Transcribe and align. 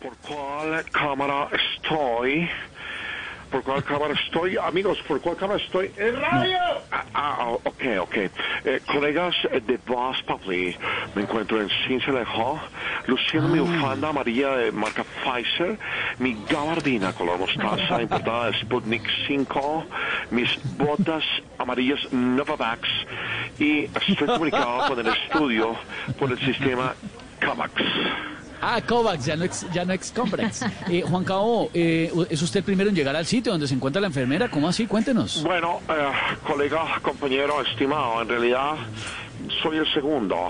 ¿Por 0.00 0.16
cuál 0.18 0.84
cámara 0.92 1.48
estoy? 1.52 2.48
¿Por 3.50 3.62
cuál 3.62 3.82
cámara 3.82 4.14
estoy? 4.14 4.56
Amigos, 4.56 4.98
¿por 5.08 5.20
cuál 5.20 5.36
cámara 5.36 5.58
estoy? 5.58 5.90
¡En 5.96 6.20
radio! 6.20 6.58
Ah, 6.92 7.04
ah, 7.14 7.48
ok, 7.64 7.82
ok. 8.00 8.16
Eh, 8.16 8.80
colegas 8.86 9.34
de 9.50 9.78
Voz 9.86 10.22
Populi, 10.22 10.76
me 11.16 11.22
encuentro 11.22 11.60
en 11.60 11.68
Cincelejo, 11.86 12.60
luciendo 13.06 13.48
mi 13.48 13.58
bufanda 13.58 14.10
amarilla 14.10 14.50
de 14.56 14.70
marca 14.70 15.02
Pfizer, 15.02 15.78
mi 16.18 16.36
gabardina 16.48 17.12
color 17.14 17.38
mostaza 17.38 18.00
importada 18.02 18.50
de 18.50 18.60
Sputnik 18.60 19.02
5, 19.26 19.86
mis 20.30 20.58
botas 20.76 21.24
amarillas 21.58 22.00
Novavax 22.12 22.88
y 23.58 23.84
estoy 23.84 24.26
comunicado 24.28 24.88
con 24.88 25.00
el 25.00 25.06
estudio 25.08 25.74
por 26.18 26.30
el 26.30 26.38
sistema 26.38 26.94
CAVAX. 27.40 27.82
Ah, 28.60 28.80
Kovacs, 28.86 29.24
ya 29.24 29.36
no 29.36 29.44
ex, 29.44 29.66
ya 29.72 29.84
no 29.84 29.92
ex 29.92 30.10
Comprex. 30.12 30.64
Eh, 30.90 31.02
Juan 31.02 31.24
Cabo, 31.24 31.70
eh, 31.74 32.10
¿es 32.30 32.40
usted 32.42 32.58
el 32.60 32.64
primero 32.64 32.88
en 32.90 32.96
llegar 32.96 33.14
al 33.14 33.26
sitio 33.26 33.52
donde 33.52 33.68
se 33.68 33.74
encuentra 33.74 34.00
la 34.00 34.06
enfermera? 34.08 34.48
¿Cómo 34.50 34.68
así? 34.68 34.86
Cuéntenos. 34.86 35.42
Bueno, 35.42 35.80
eh, 35.88 36.10
colega, 36.46 36.98
compañero, 37.02 37.60
estimado, 37.62 38.22
en 38.22 38.28
realidad 38.28 38.74
soy 39.62 39.78
el 39.78 39.92
segundo. 39.92 40.48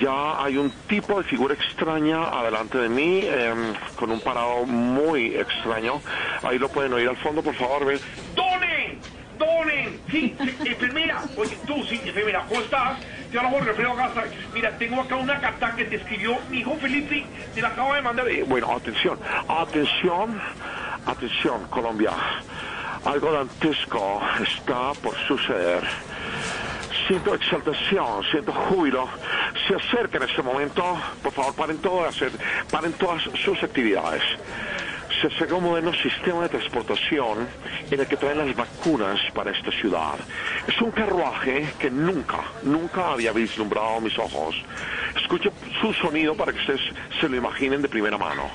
Ya 0.00 0.42
hay 0.42 0.56
un 0.56 0.70
tipo 0.88 1.16
de 1.18 1.24
figura 1.24 1.54
extraña 1.54 2.24
adelante 2.24 2.76
de 2.76 2.88
mí, 2.88 3.20
em, 3.22 3.72
con 3.94 4.10
un 4.10 4.20
parado 4.20 4.66
muy 4.66 5.34
extraño. 5.36 6.00
Ahí 6.42 6.58
lo 6.58 6.68
pueden 6.68 6.92
oír 6.92 7.08
al 7.08 7.16
fondo, 7.16 7.40
por 7.42 7.54
favor. 7.54 7.84
¿ven? 7.86 8.00
¡Donen! 8.34 8.98
¡Donen! 9.38 10.00
Sí, 10.10 10.34
sí, 10.38 10.68
enfermera. 10.68 11.22
Oye, 11.36 11.56
tú, 11.66 11.84
sí, 11.88 12.00
enfermera, 12.04 12.44
¿cómo 12.48 12.60
estás? 12.62 12.98
Te 13.30 13.38
hablo 13.38 13.50
Jorge 13.50 13.70
Alfredo 13.70 13.96
Casa. 13.96 14.24
Mira, 14.54 14.70
tengo 14.78 15.00
acá 15.00 15.16
una 15.16 15.40
carta 15.40 15.74
que 15.74 15.84
te 15.84 15.96
escribió 15.96 16.38
mi 16.50 16.58
hijo 16.58 16.76
Felipe. 16.76 17.24
Te 17.54 17.60
la 17.60 17.68
acabo 17.68 17.94
de 17.94 18.02
mandar. 18.02 18.28
Eh, 18.28 18.44
bueno, 18.46 18.70
atención, 18.72 19.18
atención, 19.48 20.40
atención, 21.06 21.66
Colombia. 21.68 22.12
Algo 23.04 23.32
dantesco 23.32 24.20
está 24.42 24.92
por 25.02 25.14
suceder. 25.26 25.82
Siento 27.06 27.34
exaltación, 27.34 28.24
siento 28.30 28.52
júbilo. 28.52 29.08
Se 29.68 29.74
acerca 29.74 30.18
en 30.18 30.24
este 30.24 30.42
momento. 30.42 30.98
Por 31.22 31.32
favor, 31.32 31.54
paren 31.54 31.78
todo 31.78 32.08
paren 32.70 32.92
todas 32.94 33.22
sus 33.44 33.62
actividades. 33.62 34.22
Se 35.20 35.28
acerca 35.28 35.54
un 35.54 35.64
moderno 35.64 35.92
sistema 35.94 36.42
de 36.42 36.50
transportación 36.50 37.48
en 37.90 38.00
el 38.00 38.06
que 38.06 38.16
traen 38.16 38.38
las 38.38 38.54
vacunas 38.54 39.18
para 39.32 39.50
esta 39.50 39.70
ciudad. 39.70 40.14
Es 40.66 40.80
un 40.80 40.90
carruaje 40.90 41.66
que 41.78 41.90
nunca, 41.90 42.40
nunca 42.62 43.12
había 43.12 43.32
vislumbrado 43.32 44.00
mis 44.00 44.18
ojos. 44.18 44.56
Escuche 45.20 45.50
su 45.80 45.92
sonido 45.94 46.36
para 46.36 46.52
que 46.52 46.58
ustedes 46.58 46.82
se 47.18 47.28
lo 47.28 47.36
imaginen 47.36 47.80
de 47.80 47.88
primera 47.88 48.18
mano. 48.18 48.50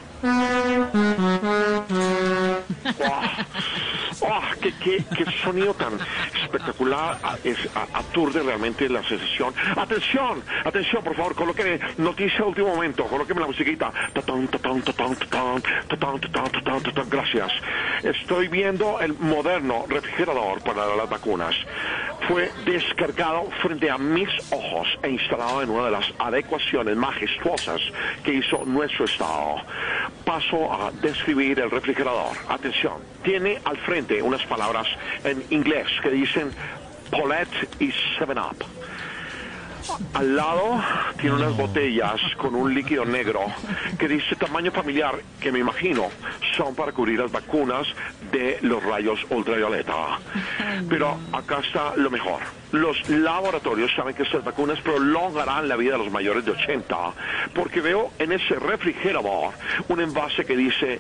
¡Ah! 3.03 3.45
¿Qué, 4.61 4.73
qué, 4.83 5.03
qué 5.17 5.25
sonido 5.43 5.73
tan 5.73 5.93
espectacular! 6.43 7.17
Es, 7.43 7.57
aturde 7.93 8.43
realmente 8.43 8.87
la 8.89 9.03
sensación. 9.03 9.53
¡Atención! 9.75 10.43
¡Atención, 10.63 11.03
por 11.03 11.15
favor! 11.15 11.35
Colóqueme 11.35 11.79
noticia 11.97 12.39
de 12.39 12.43
último 12.43 12.67
momento. 12.75 13.05
Colóqueme 13.05 13.41
la 13.41 13.47
musiquita. 13.47 13.91
Gracias. 17.09 17.51
Estoy 18.03 18.47
viendo 18.47 18.99
el 18.99 19.13
moderno 19.15 19.85
refrigerador 19.87 20.61
para 20.63 20.95
las 20.95 21.09
vacunas. 21.09 21.55
Fue 22.27 22.51
descargado 22.65 23.49
frente 23.61 23.89
a 23.89 23.97
mis 23.97 24.29
ojos 24.51 24.87
e 25.01 25.09
instalado 25.09 25.61
en 25.61 25.69
una 25.69 25.85
de 25.85 25.91
las 25.91 26.05
adecuaciones 26.19 26.95
majestuosas 26.95 27.81
que 28.23 28.33
hizo 28.33 28.63
nuestro 28.65 29.05
Estado. 29.05 29.55
Paso 30.23 30.71
a 30.71 30.91
describir 30.91 31.59
el 31.59 31.71
refrigerador. 31.71 32.37
Atención, 32.47 32.93
tiene 33.23 33.59
al 33.65 33.77
frente 33.77 34.21
unas 34.21 34.43
palabras 34.45 34.87
en 35.23 35.43
inglés 35.49 35.87
que 36.01 36.09
dicen 36.11 36.51
Paulette 37.09 37.67
y 37.79 37.91
7-Up. 38.19 38.65
Al 40.13 40.35
lado 40.35 40.81
tiene 41.19 41.35
unas 41.35 41.57
botellas 41.57 42.21
con 42.37 42.55
un 42.55 42.73
líquido 42.73 43.03
negro 43.03 43.41
que 43.97 44.07
dice 44.07 44.35
tamaño 44.35 44.71
familiar, 44.71 45.15
que 45.39 45.51
me 45.51 45.59
imagino 45.59 46.09
son 46.55 46.75
para 46.75 46.91
cubrir 46.91 47.19
las 47.19 47.31
vacunas 47.31 47.87
de 48.31 48.59
los 48.61 48.83
rayos 48.83 49.19
ultravioleta. 49.29 50.19
Pero 50.89 51.17
acá 51.33 51.59
está 51.59 51.95
lo 51.95 52.09
mejor. 52.09 52.41
Los 52.71 53.09
laboratorios 53.09 53.91
saben 53.95 54.15
que 54.15 54.23
estas 54.23 54.43
vacunas 54.43 54.79
prolongarán 54.81 55.67
la 55.67 55.75
vida 55.75 55.93
de 55.93 56.05
los 56.05 56.11
mayores 56.11 56.45
de 56.45 56.51
80, 56.51 56.95
porque 57.53 57.81
veo 57.81 58.11
en 58.17 58.31
ese 58.31 58.55
refrigerador 58.55 59.53
un 59.89 60.01
envase 60.01 60.45
que 60.45 60.55
dice 60.55 60.99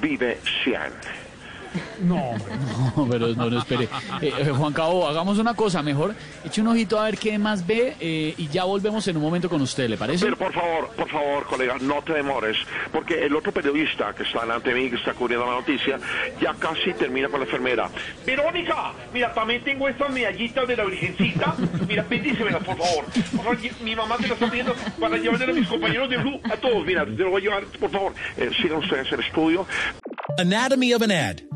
vive 0.00 0.38
100. 0.64 1.25
No, 2.00 2.34
pero 3.10 3.28
no, 3.28 3.50
no 3.50 3.58
espere. 3.58 3.84
Eh, 4.20 4.32
eh, 4.38 4.50
Juan 4.50 4.72
Cabo, 4.72 5.08
hagamos 5.08 5.38
una 5.38 5.54
cosa, 5.54 5.82
mejor 5.82 6.14
eche 6.44 6.60
un 6.60 6.68
ojito 6.68 7.00
a 7.00 7.04
ver 7.04 7.16
qué 7.18 7.38
más 7.38 7.66
ve 7.66 7.96
eh, 8.00 8.34
y 8.36 8.48
ya 8.48 8.64
volvemos 8.64 9.06
en 9.08 9.16
un 9.16 9.22
momento 9.22 9.48
con 9.48 9.60
usted, 9.60 9.88
¿le 9.88 9.96
parece? 9.96 10.24
Pero 10.24 10.36
por 10.36 10.52
favor, 10.52 10.90
por 10.90 11.08
favor, 11.08 11.46
colega, 11.46 11.76
no 11.80 12.02
te 12.02 12.12
demores, 12.12 12.56
porque 12.92 13.24
el 13.24 13.34
otro 13.34 13.52
periodista 13.52 14.12
que 14.14 14.24
está 14.24 14.42
delante 14.42 14.72
de 14.72 14.80
mí, 14.80 14.90
que 14.90 14.96
está 14.96 15.14
cubriendo 15.14 15.46
la 15.46 15.52
noticia, 15.52 15.98
ya 16.40 16.54
casi 16.54 16.92
termina 16.94 17.28
con 17.28 17.40
la 17.40 17.46
enfermera. 17.46 17.88
Verónica, 18.24 18.92
mira, 19.12 19.32
también 19.32 19.64
tengo 19.64 19.88
estas 19.88 20.10
medallitas 20.10 20.68
de 20.68 20.76
la 20.76 20.84
Virgencita. 20.84 21.54
Mira, 21.88 22.04
bendícemelas, 22.08 22.62
por 22.62 22.76
favor. 22.76 23.04
Por 23.04 23.44
favor, 23.44 23.58
mi 23.82 23.96
mamá 23.96 24.16
te 24.16 24.22
las 24.22 24.32
está 24.32 24.50
pidiendo 24.50 24.74
para 25.00 25.16
llevarle 25.16 25.44
a 25.44 25.54
mis 25.54 25.68
compañeros 25.68 26.08
de 26.10 26.16
Blue, 26.18 26.40
a 26.44 26.56
todos. 26.56 26.84
Mira, 26.84 27.04
te 27.04 27.10
lo 27.12 27.30
voy 27.30 27.40
a 27.40 27.44
llevar, 27.44 27.64
por 27.64 27.90
favor. 27.90 28.12
Eh, 28.36 28.50
sigan 28.60 28.78
ustedes 28.78 29.10
el 29.12 29.20
estudio. 29.20 29.66
Anatomy 30.38 30.92
of 30.92 31.02
an 31.02 31.10
ad. 31.10 31.55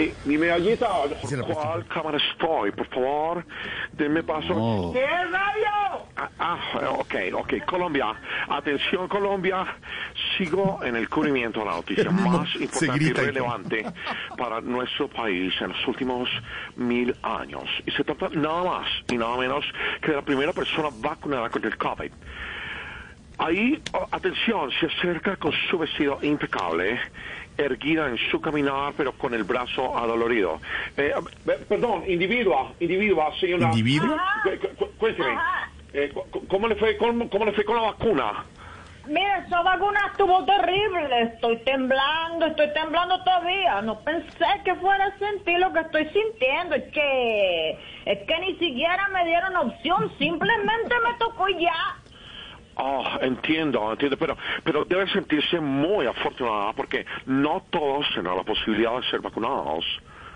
Eh, 0.00 0.14
mi 0.24 0.38
medallita, 0.38 0.88
¿cuál 1.52 1.84
cámara 1.86 2.16
estoy? 2.16 2.70
Por 2.70 2.86
favor, 2.86 3.44
denme 3.92 4.22
paso. 4.22 4.54
No. 4.54 4.92
¿Qué 4.94 5.04
radio? 5.04 6.06
Ah, 6.16 6.30
ah, 6.38 6.58
ok, 6.98 7.14
ok. 7.34 7.66
Colombia, 7.66 8.14
atención 8.48 9.08
Colombia, 9.08 9.66
sigo 10.38 10.80
en 10.82 10.96
el 10.96 11.06
cubrimiento 11.10 11.60
de 11.60 11.66
la 11.66 11.72
noticia 11.72 12.10
más 12.10 12.48
importante 12.54 13.04
y 13.04 13.12
relevante 13.12 13.84
para 14.38 14.62
nuestro 14.62 15.06
país 15.08 15.52
en 15.60 15.68
los 15.68 15.86
últimos 15.86 16.30
mil 16.76 17.14
años. 17.22 17.64
Y 17.84 17.90
se 17.90 18.02
trata 18.02 18.30
nada 18.30 18.64
más 18.64 18.88
y 19.12 19.18
nada 19.18 19.36
menos 19.36 19.66
que 20.00 20.12
de 20.12 20.16
la 20.16 20.22
primera 20.22 20.54
persona 20.54 20.88
vacunada 20.98 21.50
contra 21.50 21.70
el 21.70 21.76
COVID. 21.76 22.10
Ahí, 23.42 23.82
oh, 23.92 24.06
atención, 24.10 24.70
se 24.72 24.86
acerca 24.86 25.36
con 25.36 25.50
su 25.70 25.78
vestido 25.78 26.18
impecable, 26.20 27.00
erguida 27.56 28.06
en 28.08 28.18
su 28.30 28.38
caminar, 28.38 28.92
pero 28.98 29.12
con 29.16 29.32
el 29.32 29.44
brazo 29.44 29.96
adolorido. 29.96 30.60
Eh, 30.96 31.14
eh, 31.46 31.52
perdón, 31.66 32.04
individua, 32.06 32.74
individua, 32.80 33.32
señora. 33.40 33.68
¿Individuo? 33.68 34.14
Cu- 34.44 34.50
cu- 34.68 34.76
cu- 34.76 34.92
Cuénteme, 34.98 35.38
eh, 35.94 36.10
cu- 36.12 36.46
¿cómo, 36.48 36.68
le 36.68 36.76
fue, 36.76 36.98
cómo, 36.98 37.30
cómo 37.30 37.46
le 37.46 37.52
fue 37.52 37.64
con 37.64 37.76
la 37.76 37.82
vacuna? 37.82 38.44
Mira, 39.06 39.38
esa 39.38 39.62
vacuna 39.62 39.98
estuvo 40.10 40.44
terrible. 40.44 41.22
Estoy 41.22 41.56
temblando, 41.64 42.44
estoy 42.44 42.70
temblando 42.74 43.24
todavía. 43.24 43.80
No 43.80 43.98
pensé 44.04 44.44
que 44.66 44.74
fuera 44.74 45.06
a 45.06 45.18
sentir 45.18 45.58
lo 45.58 45.72
que 45.72 45.80
estoy 45.80 46.06
sintiendo. 46.10 46.74
Es 46.76 46.92
que, 46.92 47.70
es 48.04 48.18
que 48.28 48.38
ni 48.40 48.52
siquiera 48.58 49.08
me 49.08 49.24
dieron 49.24 49.56
opción. 49.56 50.12
Simplemente 50.18 50.94
me 51.02 51.14
tocó 51.18 51.48
y 51.48 51.62
ya. 51.62 51.96
Oh, 52.82 53.04
entiendo, 53.20 53.92
entiendo, 53.92 54.16
pero, 54.16 54.36
pero 54.64 54.84
debe 54.86 55.06
sentirse 55.08 55.60
muy 55.60 56.06
afortunada 56.06 56.72
porque 56.72 57.04
no 57.26 57.62
todos 57.70 58.06
tienen 58.14 58.34
la 58.34 58.42
posibilidad 58.42 58.96
de 58.96 59.02
ser 59.10 59.20
vacunados. 59.20 59.84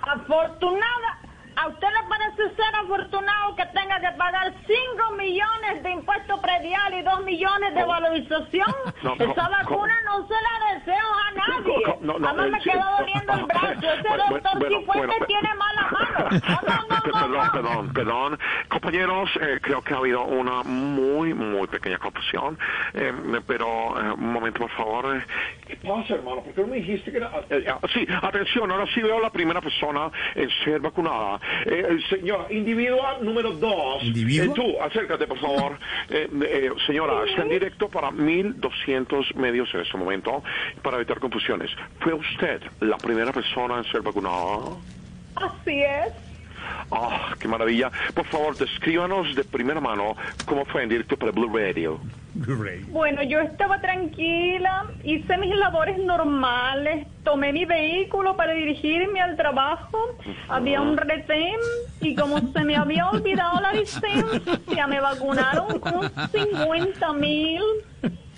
Afortunada. 0.02 1.18
¿A 1.56 1.68
usted 1.68 1.86
le 1.86 2.08
parece 2.08 2.56
ser 2.56 2.74
afortunado 2.74 3.54
que 3.54 3.64
tenga 3.66 4.00
que 4.00 4.10
pagar 4.18 4.52
5 4.66 5.10
millones 5.16 5.82
de 5.84 5.90
impuesto 5.92 6.40
predial 6.42 6.92
y 6.94 7.02
2 7.02 7.20
millones 7.24 7.74
de 7.74 7.84
valorización? 7.84 8.66
No, 9.04 9.12
Esa 9.14 9.26
co- 9.34 9.50
vacuna 9.50 9.94
no 10.06 10.26
se 10.26 10.34
la 10.34 10.74
deseo 10.74 10.96
a 10.96 11.30
nadie. 11.32 11.96
No, 12.00 12.18
no, 12.18 12.28
Además 12.28 12.50
me 12.50 12.60
quedó 12.60 12.84
doliendo 12.98 13.32
el 13.34 13.44
brazo. 13.44 13.66
Ese 13.82 14.08
Bueno, 14.08 14.24
doctor 14.30 14.58
bueno, 14.58 14.78
Cifuentes 14.78 15.08
bueno, 15.18 15.26
tiene 15.26 15.54
mala 15.54 15.82
mano. 15.90 16.03
Perdón, 16.40 17.48
perdón, 17.52 17.92
perdón. 17.92 18.38
Compañeros, 18.68 19.30
eh, 19.40 19.58
creo 19.60 19.82
que 19.82 19.94
ha 19.94 19.98
habido 19.98 20.24
una 20.24 20.62
muy, 20.62 21.34
muy 21.34 21.66
pequeña 21.66 21.98
confusión. 21.98 22.58
Eh, 22.94 23.12
pero, 23.46 23.66
eh, 24.00 24.12
un 24.12 24.32
momento, 24.32 24.60
por 24.60 24.70
favor. 24.70 25.16
eh. 25.16 25.22
¿Qué 25.66 25.76
pasa, 25.76 26.14
hermano? 26.14 26.42
¿Por 26.42 26.54
qué 26.54 26.60
no 26.62 26.66
me 26.68 26.76
dijiste 26.76 27.10
que 27.10 27.16
era...? 27.18 27.30
eh, 27.50 27.64
eh, 27.66 27.72
sí, 27.92 28.06
atención, 28.22 28.70
ahora 28.70 28.86
sí 28.94 29.00
veo 29.00 29.20
la 29.20 29.30
primera 29.30 29.60
persona 29.60 30.10
en 30.34 30.48
ser 30.64 30.80
vacunada. 30.80 31.40
Eh, 31.66 31.86
el 31.90 32.04
señor, 32.08 32.46
individuo 32.50 33.02
número 33.22 33.52
dos. 33.52 34.02
¿Individuo? 34.02 34.44
Eh, 34.46 34.52
tú, 34.54 34.82
acércate, 34.82 35.26
por 35.26 35.38
favor. 35.38 35.78
Eh, 36.10 36.28
eh, 36.42 36.70
señora, 36.86 37.24
está 37.28 37.42
en 37.42 37.48
directo 37.50 37.88
para 37.88 38.10
1.200 38.10 39.34
medios 39.36 39.72
en 39.74 39.80
este 39.80 39.96
momento 39.96 40.42
para 40.82 40.96
evitar 40.96 41.18
confusiones. 41.20 41.70
¿Fue 42.00 42.12
usted 42.14 42.60
la 42.80 42.96
primera 42.98 43.32
persona 43.32 43.78
en 43.78 43.84
ser 43.84 44.02
vacunada? 44.02 44.58
Así 45.36 45.82
es. 45.82 46.12
Ah, 46.90 47.34
qué 47.38 47.48
maravilla. 47.48 47.90
Por 48.14 48.24
favor, 48.26 48.56
descríbanos 48.56 49.34
de 49.34 49.44
primera 49.44 49.80
mano 49.80 50.16
cómo 50.46 50.64
fue 50.64 50.82
en 50.82 50.88
directo 50.88 51.16
para 51.16 51.32
Blue 51.32 51.54
Radio. 51.56 52.00
Bueno, 52.88 53.22
yo 53.22 53.38
estaba 53.38 53.80
tranquila, 53.80 54.86
hice 55.04 55.38
mis 55.38 55.54
labores 55.54 55.98
normales, 55.98 57.06
tomé 57.22 57.52
mi 57.52 57.64
vehículo 57.64 58.36
para 58.36 58.52
dirigirme 58.52 59.20
al 59.20 59.36
trabajo, 59.36 60.16
había 60.48 60.80
un 60.80 60.96
retén 60.96 61.60
y 62.00 62.16
como 62.16 62.40
se 62.52 62.64
me 62.64 62.76
había 62.76 63.08
olvidado 63.08 63.60
la 63.60 63.72
licencia, 63.72 64.86
me 64.88 65.00
vacunaron 65.00 65.78
con 65.78 66.10
50 66.32 67.12
mil. 67.12 67.62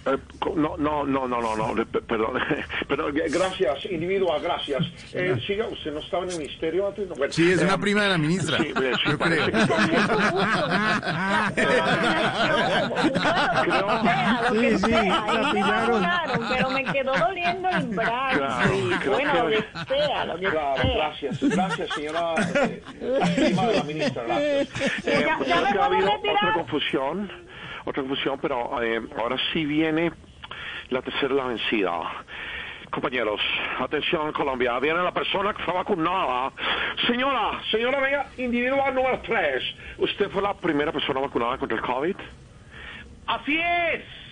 Eh, 0.06 0.16
co- 0.38 0.54
no, 0.56 0.76
no, 0.76 1.04
no, 1.04 1.26
no, 1.26 1.40
no, 1.40 1.56
no, 1.56 1.82
eh, 1.82 1.86
pe- 1.90 2.00
perdón. 2.02 2.38
Pero, 2.88 3.08
eh, 3.08 3.24
gracias, 3.28 3.84
individuo, 3.86 4.38
gracias. 4.40 4.84
Eh, 5.12 5.36
siga, 5.46 5.66
usted 5.66 5.92
no 5.92 5.98
estaba 6.00 6.22
en 6.24 6.30
el 6.30 6.38
ministerio 6.38 6.86
antes. 6.86 7.08
No, 7.08 7.14
bueno, 7.16 7.32
Sí, 7.32 7.50
es 7.52 7.60
eh, 7.60 7.64
una 7.64 7.76
prima 7.78 8.02
de 8.04 8.08
la 8.10 8.18
ministra. 8.18 8.58
Sí, 8.58 8.68
eh, 8.80 8.92
sí, 9.04 9.10
Yo 9.10 9.18
parece 9.18 9.50
creo. 9.50 9.66
que 9.66 9.72
Sí, 14.52 14.78
sí, 14.78 14.90
la 14.90 15.50
pillaron. 15.52 16.04
pero 16.48 16.70
me 16.70 16.84
quedó 16.84 17.12
doliendo 17.16 17.68
el 17.68 17.86
brazo. 17.88 18.38
Claro, 18.38 18.74
y 18.74 18.90
creo 18.94 19.12
bueno, 19.12 19.32
que- 19.32 19.38
lo 19.38 19.48
que 19.48 19.64
sea, 20.06 20.24
lo 20.24 20.38
que 20.38 20.46
Claro, 20.50 20.82
sea. 20.82 20.94
gracias, 20.96 21.40
gracias, 21.42 21.90
señora 21.94 22.34
eh, 22.54 22.82
prima 23.36 23.66
de 23.66 23.74
la 23.76 23.82
ministra, 23.84 24.22
gracias. 24.24 24.68
Eh, 25.06 25.26
Ya- 25.26 25.38
ya 25.46 25.62
creo 25.62 25.62
me 25.62 25.70
puedo 25.70 25.82
ha 25.82 25.86
habido 25.86 26.06
retirar. 26.12 26.36
otra 26.36 26.52
confusión, 26.54 27.32
otra 27.86 28.02
confusión, 28.02 28.38
pero 28.42 28.82
eh, 28.82 29.00
ahora 29.16 29.36
sí 29.52 29.64
viene 29.64 30.12
la 30.90 31.00
tercera 31.02 31.34
la 31.34 31.46
vencida. 31.46 31.92
Compañeros, 32.90 33.40
atención 33.80 34.32
Colombia, 34.32 34.78
viene 34.78 35.02
la 35.02 35.12
persona 35.12 35.54
que 35.54 35.62
fue 35.62 35.74
vacunada. 35.74 36.52
Señora, 37.06 37.60
señora, 37.70 38.00
venga, 38.00 38.26
individual 38.38 38.94
número 38.94 39.20
3. 39.20 39.62
¿Usted 39.98 40.30
fue 40.30 40.42
la 40.42 40.54
primera 40.54 40.92
persona 40.92 41.20
vacunada 41.20 41.58
contra 41.58 41.76
el 41.76 41.82
COVID? 41.82 42.16
Así 43.26 43.58
es. 43.58 44.25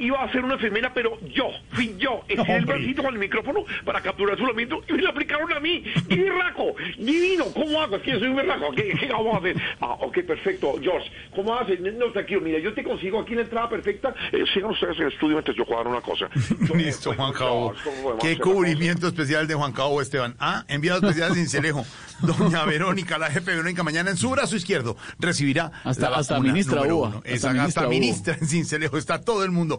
Iba 0.00 0.22
a 0.24 0.32
ser 0.32 0.42
una 0.44 0.54
enfermera, 0.54 0.92
pero 0.94 1.18
yo, 1.32 1.44
fui 1.72 1.94
yo, 1.98 2.22
estiré 2.26 2.56
el 2.56 2.64
bracito 2.64 3.02
con 3.02 3.12
el 3.14 3.20
micrófono 3.20 3.64
para 3.84 4.00
capturar 4.00 4.36
su 4.38 4.46
lamento 4.46 4.82
y 4.88 4.92
me 4.94 5.02
lo 5.02 5.10
aplicaron 5.10 5.52
a 5.52 5.60
mí. 5.60 5.84
¡Qué 6.08 6.16
berraco! 6.24 6.74
¡Divino! 6.98 7.44
¿Cómo 7.54 7.80
hago? 7.80 7.96
Es 7.96 8.02
que 8.02 8.12
yo 8.12 8.18
soy 8.18 8.28
un 8.28 8.36
berraco. 8.36 8.72
¿Qué, 8.72 8.94
qué 8.98 9.06
vamos 9.12 9.34
a 9.34 9.38
hacer? 9.38 9.56
Ah, 9.80 9.96
ok, 10.00 10.18
perfecto. 10.26 10.74
George, 10.82 11.10
¿cómo 11.36 11.54
haces? 11.54 11.78
No, 11.80 12.06
tranquilo, 12.12 12.40
mira, 12.40 12.58
yo 12.58 12.72
te 12.72 12.82
consigo 12.82 13.20
aquí 13.20 13.34
la 13.34 13.42
entrada 13.42 13.68
perfecta. 13.68 14.14
Eh, 14.32 14.44
sigan 14.54 14.70
ustedes 14.70 14.96
en 14.96 15.02
el 15.06 15.12
estudio 15.12 15.34
mientras 15.34 15.56
yo 15.56 15.64
cuadro 15.66 15.90
una 15.90 16.00
cosa. 16.00 16.28
Yo- 16.66 16.74
Listo, 16.74 17.12
Juan 17.14 17.32
Cabo. 17.32 17.74
George, 17.74 17.82
¿cómo 17.84 18.02
podemos 18.02 18.22
Qué 18.24 18.28
hacer 18.32 18.40
cubrimiento 18.42 19.06
especial 19.06 19.46
de 19.46 19.54
Juan 19.54 19.72
Cabo 19.72 20.00
Esteban. 20.00 20.34
Ah, 20.38 20.64
enviado 20.68 21.00
especial 21.06 21.30
de 21.34 21.40
Cincelejo. 21.40 21.84
Doña 22.22 22.64
Verónica, 22.64 23.18
la 23.18 23.30
jefe 23.30 23.50
Verónica, 23.52 23.82
mañana 23.82 24.10
en 24.10 24.16
su 24.16 24.30
brazo 24.30 24.56
izquierdo 24.56 24.96
recibirá 25.18 25.70
Hasta- 25.84 26.10
la 26.10 26.16
hasta 26.18 26.40
ministra 26.40 26.82
uno. 26.82 27.16
hasta 27.24 27.28
Esa- 27.30 27.48
ministra 27.52 27.64
hasta 27.82 27.88
ministra 27.88 28.36
en 28.40 28.46
Cincelejo. 28.46 28.96
Está 28.98 29.20
todo 29.22 29.44
el 29.44 29.50
mundo. 29.50 29.78